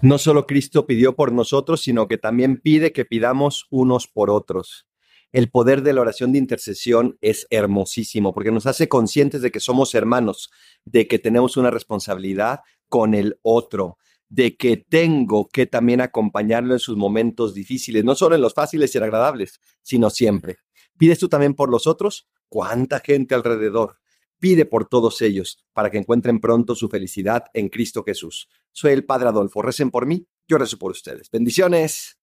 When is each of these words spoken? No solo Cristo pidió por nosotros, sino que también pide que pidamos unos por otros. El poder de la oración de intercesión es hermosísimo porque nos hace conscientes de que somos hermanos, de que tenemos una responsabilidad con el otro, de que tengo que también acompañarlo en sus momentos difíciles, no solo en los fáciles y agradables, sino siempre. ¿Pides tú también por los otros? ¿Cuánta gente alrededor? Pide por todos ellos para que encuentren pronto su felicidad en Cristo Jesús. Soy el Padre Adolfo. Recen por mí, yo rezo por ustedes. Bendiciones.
No 0.00 0.18
solo 0.18 0.46
Cristo 0.46 0.86
pidió 0.86 1.16
por 1.16 1.32
nosotros, 1.32 1.80
sino 1.80 2.06
que 2.06 2.18
también 2.18 2.60
pide 2.60 2.92
que 2.92 3.04
pidamos 3.04 3.66
unos 3.68 4.06
por 4.06 4.30
otros. 4.30 4.86
El 5.32 5.50
poder 5.50 5.82
de 5.82 5.92
la 5.92 6.02
oración 6.02 6.30
de 6.30 6.38
intercesión 6.38 7.18
es 7.20 7.48
hermosísimo 7.50 8.32
porque 8.32 8.52
nos 8.52 8.66
hace 8.66 8.88
conscientes 8.88 9.42
de 9.42 9.50
que 9.50 9.58
somos 9.58 9.96
hermanos, 9.96 10.50
de 10.84 11.08
que 11.08 11.18
tenemos 11.18 11.56
una 11.56 11.72
responsabilidad 11.72 12.60
con 12.88 13.12
el 13.12 13.40
otro, 13.42 13.98
de 14.28 14.56
que 14.56 14.76
tengo 14.76 15.48
que 15.48 15.66
también 15.66 16.00
acompañarlo 16.00 16.74
en 16.74 16.80
sus 16.80 16.96
momentos 16.96 17.52
difíciles, 17.52 18.04
no 18.04 18.14
solo 18.14 18.36
en 18.36 18.40
los 18.40 18.54
fáciles 18.54 18.94
y 18.94 18.98
agradables, 18.98 19.60
sino 19.82 20.10
siempre. 20.10 20.58
¿Pides 20.96 21.18
tú 21.18 21.28
también 21.28 21.54
por 21.54 21.70
los 21.70 21.88
otros? 21.88 22.28
¿Cuánta 22.48 23.00
gente 23.00 23.34
alrededor? 23.34 23.98
Pide 24.38 24.66
por 24.66 24.88
todos 24.88 25.20
ellos 25.22 25.58
para 25.72 25.90
que 25.90 25.98
encuentren 25.98 26.40
pronto 26.40 26.74
su 26.74 26.88
felicidad 26.88 27.44
en 27.54 27.68
Cristo 27.68 28.04
Jesús. 28.04 28.48
Soy 28.72 28.92
el 28.92 29.04
Padre 29.04 29.28
Adolfo. 29.28 29.62
Recen 29.62 29.90
por 29.90 30.06
mí, 30.06 30.26
yo 30.46 30.58
rezo 30.58 30.78
por 30.78 30.92
ustedes. 30.92 31.30
Bendiciones. 31.30 32.17